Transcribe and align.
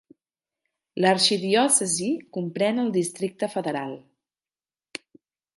L'arxidiòcesi 1.05 2.09
comprèn 2.39 2.85
el 2.87 2.91
Districte 2.97 3.53
Federal. 3.57 3.97